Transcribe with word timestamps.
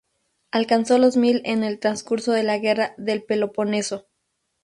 Alcanzó 0.49 0.97
los 0.97 1.15
mil 1.15 1.43
en 1.45 1.63
el 1.63 1.77
trascurso 1.79 2.31
de 2.31 2.41
la 2.41 2.57
Guerra 2.57 2.95
del 2.97 3.21
Peloponeso. 3.23 4.07